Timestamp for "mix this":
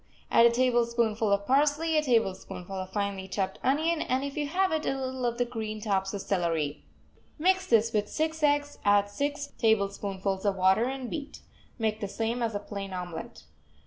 7.37-7.93